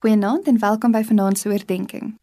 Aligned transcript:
Goeienaand 0.00 0.46
en 0.46 0.58
welkom 0.58 0.94
by 0.96 1.02
Vanaand 1.04 1.38
se 1.38 1.48
oordeenking. 1.48 2.14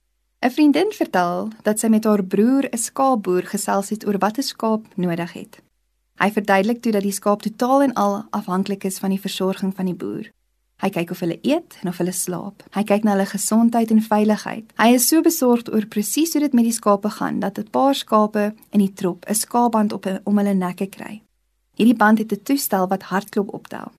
'n 0.46 0.50
Vriendin 0.50 0.92
vertel 0.92 1.50
dat 1.62 1.80
sy 1.80 1.88
met 1.88 2.04
haar 2.04 2.24
broer 2.24 2.66
'n 2.70 2.78
skaapboer 2.78 3.44
gesels 3.46 3.90
het 3.90 4.08
oor 4.08 4.18
wat 4.18 4.38
'n 4.38 4.42
skaap 4.42 4.86
nodig 4.96 5.34
het. 5.34 5.62
Hy 6.16 6.32
verduidelik 6.32 6.82
toe 6.82 6.92
dat 6.92 7.02
die 7.02 7.12
skaap 7.12 7.42
totaal 7.42 7.82
en 7.82 7.94
al 7.94 8.26
afhanklik 8.30 8.84
is 8.84 8.98
van 8.98 9.10
die 9.10 9.20
versorging 9.20 9.76
van 9.76 9.86
die 9.86 9.96
boer. 9.96 10.32
Hy 10.76 10.90
kyk 10.90 11.12
of 11.12 11.20
hulle 11.20 11.40
eet 11.42 11.78
en 11.82 11.88
of 11.88 11.98
hulle 11.98 12.12
slaap. 12.12 12.64
Hy 12.72 12.84
kyk 12.84 13.04
na 13.04 13.12
hulle 13.12 13.26
gesondheid 13.26 13.92
en 13.92 14.02
veiligheid. 14.02 14.74
Hy 14.78 14.94
is 14.94 15.08
so 15.08 15.22
besorgd 15.22 15.74
oor 15.74 15.86
presies 15.86 16.34
hoe 16.34 16.42
dit 16.42 16.54
met 16.54 16.64
die 16.64 16.80
skape 16.80 17.10
gaan 17.10 17.40
dat 17.40 17.60
'n 17.60 17.70
paar 17.70 17.96
skape 17.96 18.56
in 18.70 18.80
die 18.80 18.94
trop 18.94 19.26
'n 19.30 19.34
skaapband 19.34 19.94
op 19.94 20.22
om 20.24 20.38
hulle 20.38 20.54
nekke 20.54 20.88
kry. 20.88 21.22
Hierdie 21.76 21.98
band 21.98 22.18
het 22.18 22.32
'n 22.32 22.44
toestel 22.44 22.88
wat 22.88 23.04
hartklop 23.04 23.54
optel. 23.54 23.92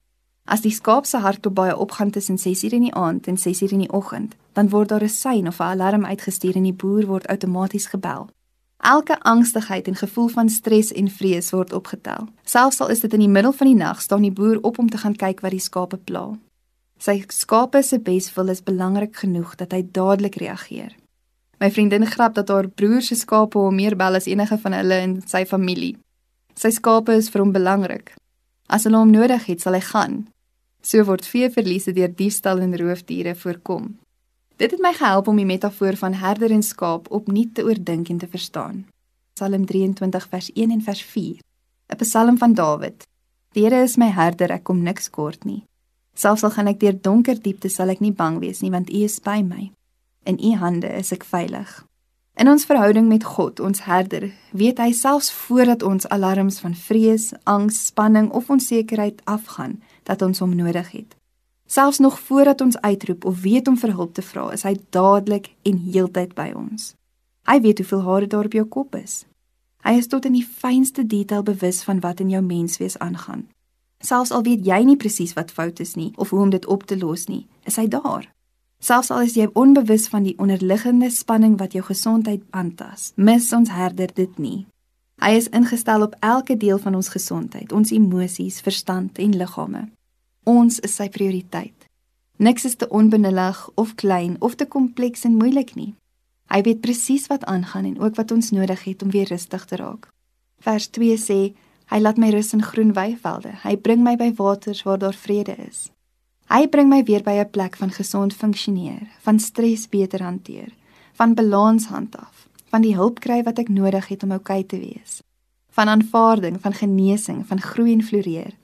As 0.49 0.63
die 0.65 0.73
skaap 0.73 1.05
se 1.05 1.19
hartklop 1.21 1.55
baie 1.59 1.77
opgaan 1.77 2.11
tussen 2.11 2.39
6uur 2.41 2.73
in 2.73 2.87
die 2.87 2.95
aand 2.97 3.27
en 3.29 3.37
6uur 3.37 3.73
in 3.77 3.83
die 3.85 3.93
oggend, 3.93 4.33
dan 4.57 4.71
word 4.73 4.89
daar 4.89 5.05
'n 5.05 5.09
sein 5.09 5.47
of 5.47 5.61
'n 5.61 5.63
alarm 5.63 6.05
uitgestuur 6.05 6.57
en 6.57 6.63
die 6.63 6.73
boer 6.73 7.07
word 7.07 7.27
outomaties 7.27 7.87
gebel. 7.87 8.29
Elke 8.79 9.21
angstigheid 9.21 9.89
en 9.89 9.95
gevoel 9.95 10.29
van 10.29 10.49
stres 10.49 10.93
en 10.93 11.11
vrees 11.11 11.51
word 11.51 11.73
opgetel. 11.73 12.29
Selfs 12.45 12.81
al 12.81 12.89
is 12.89 13.01
dit 13.01 13.13
in 13.13 13.19
die 13.19 13.29
middel 13.29 13.53
van 13.53 13.67
die 13.67 13.77
nag, 13.77 14.01
staan 14.03 14.23
die 14.23 14.33
boer 14.33 14.59
op 14.63 14.79
om 14.79 14.91
te 14.91 14.99
gaan 14.99 15.17
kyk 15.17 15.41
wat 15.41 15.51
die 15.51 15.61
skape 15.61 15.97
pla. 15.97 16.39
Sy 16.99 17.25
skape 17.29 17.83
se 17.83 17.99
beswil 17.99 18.49
is 18.49 18.63
belangrik 18.63 19.17
genoeg 19.17 19.55
dat 19.55 19.73
hy 19.73 19.83
dadelik 19.93 20.35
reageer. 20.35 20.97
My 21.61 21.71
vriendin 21.71 22.07
grap 22.07 22.35
dat 22.35 22.49
haar 22.49 22.69
broer 22.69 23.03
se 23.03 23.15
skape 23.15 23.59
hom 23.59 23.75
meer 23.75 23.97
bel 23.97 24.15
as 24.15 24.27
enige 24.27 24.59
van 24.59 24.73
hulle 24.73 25.01
in 25.03 25.23
sy 25.27 25.45
familie. 25.45 25.97
Sy 26.55 26.71
skape 26.71 27.13
is 27.13 27.29
vir 27.29 27.41
hom 27.43 27.53
belangrik. 27.53 28.15
As 28.69 28.85
hulle 28.85 28.97
hom 28.97 29.11
nodig 29.11 29.47
het, 29.47 29.61
sal 29.61 29.73
hy 29.73 29.81
gaan, 29.81 30.29
So 30.89 31.05
word 31.05 31.27
veeverliese 31.29 31.93
deur 31.93 32.09
diefstal 32.17 32.63
en 32.65 32.73
roofdiere 32.81 33.35
voorkom. 33.37 33.91
Dit 34.57 34.73
het 34.73 34.81
my 34.81 34.95
gehelp 34.97 35.27
om 35.29 35.37
die 35.37 35.45
metafoor 35.45 35.99
van 36.01 36.15
herder 36.17 36.51
en 36.55 36.63
skaap 36.65 37.11
opnuut 37.13 37.51
te 37.55 37.65
oordink 37.67 38.09
en 38.09 38.19
te 38.23 38.29
verstaan. 38.31 38.87
Psalm 39.37 39.67
23 39.69 40.29
vers 40.33 40.49
1 40.55 40.71
en 40.71 40.81
vers 40.83 41.03
4. 41.03 41.43
'n 41.93 41.97
Psalm 41.97 42.39
van 42.39 42.55
Dawid. 42.55 43.05
Die 43.53 43.65
Here 43.65 43.83
is 43.83 43.97
my 43.97 44.09
herder, 44.09 44.51
ek 44.51 44.65
kom 44.65 44.83
niks 44.83 45.11
kort 45.11 45.45
nie. 45.45 45.65
Selfs 46.15 46.45
al 46.45 46.51
gaan 46.51 46.67
ek 46.67 46.81
deur 46.81 46.97
donker 47.01 47.37
diepte, 47.43 47.69
sal 47.69 47.89
ek 47.89 48.01
nie 48.01 48.13
bang 48.13 48.39
wees 48.41 48.61
nie, 48.61 48.71
want 48.71 48.91
U 48.91 49.05
is 49.05 49.21
by 49.21 49.43
my. 49.43 49.71
In 50.25 50.41
U 50.41 50.55
hande 50.57 50.89
is 50.89 51.13
ek 51.13 51.25
veilig. 51.25 51.85
In 52.37 52.49
ons 52.49 52.65
verhouding 52.65 53.09
met 53.09 53.25
God, 53.25 53.61
ons 53.61 53.81
herder, 53.81 54.33
weet 54.53 54.79
hy 54.79 54.93
selfs 54.93 55.31
voordat 55.33 55.83
ons 55.83 56.09
alarms 56.09 56.61
van 56.61 56.75
vrees, 56.75 57.33
angs, 57.45 57.87
spanning 57.87 58.31
of 58.31 58.51
onsekerheid 58.51 59.21
afgaan, 59.25 59.83
dat 60.09 60.25
ons 60.25 60.41
hom 60.43 60.57
nodig 60.57 60.91
het. 60.97 61.17
Selfs 61.69 61.99
nog 62.01 62.19
voordat 62.19 62.61
ons 62.65 62.81
uitroep 62.81 63.25
of 63.29 63.41
weet 63.45 63.69
om 63.69 63.77
vir 63.77 63.93
hulp 63.93 64.15
te 64.17 64.25
vra, 64.25 64.49
is 64.57 64.65
hy 64.65 64.79
dadelik 64.91 65.51
en 65.69 65.83
heeltyd 65.93 66.33
by 66.35 66.49
ons. 66.57 66.95
Hy 67.49 67.61
weet 67.61 67.83
hoeveel 67.83 68.05
hare 68.07 68.27
daar 68.27 68.49
op 68.49 68.57
jou 68.57 68.65
kop 68.65 68.97
is. 68.97 69.27
Hy 69.85 69.99
is 70.01 70.09
tot 70.09 70.25
in 70.25 70.35
die 70.37 70.47
fynste 70.47 71.05
detail 71.07 71.45
bewus 71.45 71.83
van 71.85 72.01
wat 72.01 72.21
in 72.25 72.33
jou 72.33 72.41
menswees 72.45 72.97
aangaan. 73.05 73.47
Selfs 74.01 74.33
al 74.33 74.47
weet 74.47 74.65
jy 74.67 74.79
nie 74.87 74.97
presies 74.97 75.35
wat 75.37 75.53
fout 75.53 75.81
is 75.81 75.95
nie 75.97 76.13
of 76.17 76.31
hoe 76.31 76.41
om 76.41 76.51
dit 76.51 76.67
op 76.67 76.87
te 76.89 76.99
los 76.99 77.27
nie, 77.29 77.47
is 77.65 77.77
hy 77.77 77.89
daar. 77.89 78.29
Selfs 78.81 79.11
al 79.11 79.27
is 79.27 79.35
jy 79.37 79.49
onbewus 79.59 80.07
van 80.09 80.25
die 80.25 80.37
onderliggende 80.39 81.11
spanning 81.11 81.59
wat 81.59 81.75
jou 81.75 81.85
gesondheid 81.85 82.45
aantas, 82.51 83.13
mis 83.17 83.53
ons 83.53 83.73
herder 83.75 84.13
dit 84.15 84.39
nie. 84.39 84.67
Hy 85.19 85.35
is 85.35 85.49
ingestel 85.51 86.07
op 86.07 86.15
elke 86.23 86.57
deel 86.57 86.79
van 86.79 86.95
ons 86.95 87.11
gesondheid, 87.11 87.73
ons 87.75 87.91
emosies, 87.91 88.61
verstand 88.63 89.19
en 89.19 89.35
liggame. 89.37 89.89
Ons 90.49 90.79
is 90.81 90.95
sy 90.97 91.11
prioriteit. 91.13 91.75
Niks 92.41 92.65
is 92.65 92.79
te 92.81 92.87
onbenullig 92.89 93.59
of 93.77 93.91
klein 94.01 94.39
of 94.41 94.55
te 94.57 94.65
kompleks 94.65 95.27
en 95.29 95.35
moeilik 95.37 95.75
nie. 95.77 95.91
Hy 96.49 96.63
weet 96.65 96.81
presies 96.81 97.27
wat 97.29 97.45
aangaan 97.45 97.85
en 97.85 97.99
ook 98.01 98.17
wat 98.17 98.33
ons 98.33 98.49
nodig 98.57 98.85
het 98.87 99.03
om 99.05 99.11
weer 99.13 99.29
rustig 99.29 99.67
te 99.69 99.77
raak. 99.77 100.07
Vers 100.65 100.87
2 100.97 101.19
sê: 101.21 101.39
Hy 101.93 101.99
laat 102.01 102.17
my 102.17 102.31
rus 102.33 102.55
in 102.57 102.65
groen 102.65 102.95
weivelde. 102.97 103.53
Hy 103.61 103.75
bring 103.77 104.01
my 104.05 104.15
by 104.17 104.31
waters 104.39 104.81
waar 104.87 104.99
daar 104.99 105.19
vrede 105.27 105.57
is. 105.67 105.91
Hy 106.49 106.65
bring 106.73 106.89
my 106.89 107.03
weer 107.05 107.23
by 107.23 107.37
'n 107.45 107.51
plek 107.51 107.77
van 107.77 107.91
gesond 107.91 108.33
funksioneer, 108.33 109.05
van 109.21 109.39
stres 109.39 109.89
beter 109.89 110.23
hanteer, 110.23 110.73
van 111.13 111.35
balans 111.35 111.87
handhaaf, 111.93 112.49
van 112.71 112.83
die 112.83 112.95
hulp 112.95 113.21
kry 113.21 113.43
wat 113.43 113.59
ek 113.59 113.69
nodig 113.69 114.09
het 114.09 114.23
om 114.23 114.33
oukei 114.33 114.61
okay 114.61 114.65
te 114.65 114.79
wees, 114.79 115.21
van 115.71 115.89
aanvaarding, 115.89 116.61
van 116.61 116.73
genesing, 116.73 117.47
van 117.47 117.61
groei 117.61 117.93
en 117.93 118.03
floreer. 118.03 118.55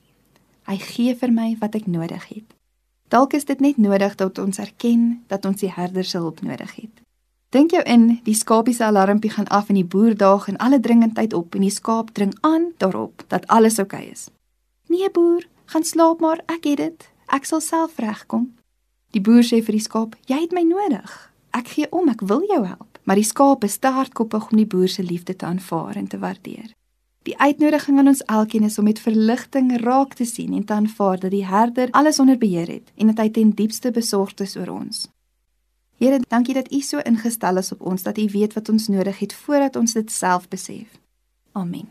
Hy 0.64 0.76
gee 0.80 1.14
vir 1.14 1.32
my 1.32 1.56
wat 1.60 1.74
ek 1.74 1.86
nodig 1.86 2.28
het. 2.28 2.54
Dalk 3.12 3.34
is 3.36 3.44
dit 3.44 3.60
net 3.60 3.76
nodig 3.76 4.14
dat 4.16 4.38
ons 4.38 4.58
erken 4.58 5.24
dat 5.28 5.44
ons 5.44 5.60
die 5.60 5.70
herder 5.70 6.04
se 6.04 6.18
hulp 6.18 6.40
nodig 6.42 6.72
het. 6.74 7.02
Dink 7.54 7.70
jou 7.70 7.82
in, 7.86 8.08
die 8.26 8.34
skapie 8.34 8.74
se 8.74 8.82
alarmpie 8.84 9.30
gaan 9.30 9.46
af 9.48 9.68
en 9.68 9.78
die 9.78 9.86
boer 9.86 10.16
daag 10.18 10.48
en 10.48 10.56
alle 10.58 10.80
dringendheid 10.80 11.32
op 11.32 11.54
en 11.54 11.62
die 11.62 11.70
skaap 11.70 12.10
dring 12.16 12.32
aan 12.40 12.72
daarop 12.82 13.22
dat 13.28 13.46
alles 13.46 13.78
oukei 13.78 14.02
okay 14.02 14.12
is. 14.12 14.28
Nee 14.88 15.10
boer, 15.10 15.46
gaan 15.70 15.84
slaap 15.84 16.20
maar, 16.20 16.42
ek 16.46 16.64
het 16.64 16.82
dit. 16.82 17.06
Ek 17.30 17.46
sal 17.46 17.60
self 17.60 18.00
regkom. 18.02 18.50
Die 19.14 19.22
boer 19.22 19.44
sê 19.46 19.62
vir 19.62 19.78
die 19.78 19.84
skaap: 19.84 20.16
"Jy 20.26 20.40
het 20.40 20.52
my 20.52 20.64
nodig. 20.66 21.32
Ek 21.54 21.68
gee 21.68 21.86
om, 21.90 22.08
ek 22.08 22.20
wil 22.20 22.42
jou 22.50 22.64
help." 22.66 22.98
Maar 23.04 23.20
die 23.20 23.30
skaap 23.30 23.64
is 23.64 23.78
te 23.78 23.88
hardkoppig 23.88 24.50
om 24.50 24.56
die 24.56 24.66
boer 24.66 24.88
se 24.88 25.02
liefde 25.02 25.36
te 25.36 25.46
aanvaar 25.46 25.96
en 25.96 26.08
te 26.08 26.18
waardeer. 26.18 26.74
Die 27.24 27.38
uitnodiging 27.40 27.98
aan 27.98 28.10
ons 28.12 28.22
elkeen 28.28 28.66
is 28.68 28.78
om 28.78 28.84
met 28.84 29.00
verligting 29.00 29.72
raak 29.80 30.12
te 30.14 30.26
sien 30.28 30.52
en 30.52 30.64
te 30.64 30.72
aanvaar 30.76 31.18
dat 31.22 31.32
die 31.32 31.46
herder 31.46 31.88
alles 31.90 32.18
onder 32.20 32.38
beheer 32.38 32.68
het 32.68 32.92
en 33.00 33.12
dat 33.12 33.22
hy 33.22 33.30
ten 33.30 33.54
diepste 33.56 33.90
besorgd 33.90 34.44
is 34.44 34.56
oor 34.60 34.68
ons. 34.68 35.06
Here, 35.96 36.20
dankie 36.28 36.54
dat 36.54 36.72
U 36.72 36.80
so 36.84 37.00
ingestel 37.00 37.56
is 37.56 37.72
op 37.72 37.80
ons 37.80 38.04
dat 38.04 38.18
U 38.18 38.28
weet 38.28 38.52
wat 38.52 38.68
ons 38.68 38.88
nodig 38.92 39.18
het 39.24 39.32
voordat 39.32 39.76
ons 39.76 39.96
dit 39.96 40.12
self 40.12 40.48
besef. 40.48 41.00
Amen. 41.52 41.88